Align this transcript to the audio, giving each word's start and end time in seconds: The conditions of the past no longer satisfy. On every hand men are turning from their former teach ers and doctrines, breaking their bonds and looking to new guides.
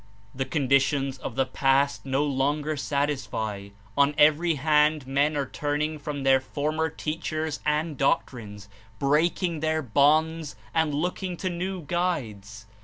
The 0.33 0.45
conditions 0.45 1.19
of 1.19 1.35
the 1.35 1.45
past 1.45 2.07
no 2.07 2.23
longer 2.23 2.75
satisfy. 2.75 3.69
On 3.95 4.15
every 4.17 4.55
hand 4.55 5.05
men 5.05 5.37
are 5.37 5.45
turning 5.45 5.99
from 5.99 6.23
their 6.23 6.39
former 6.39 6.89
teach 6.89 7.31
ers 7.31 7.59
and 7.67 7.99
doctrines, 7.99 8.67
breaking 8.97 9.59
their 9.59 9.83
bonds 9.83 10.55
and 10.73 10.91
looking 10.95 11.37
to 11.37 11.51
new 11.51 11.83
guides. 11.83 12.65